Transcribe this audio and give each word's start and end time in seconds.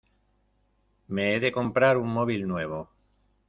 Me 1.09 1.27
he 1.33 1.37
de 1.45 1.51
comprar 1.57 1.95
un 1.99 2.11
móvil 2.11 2.47
nuevo. 2.47 2.89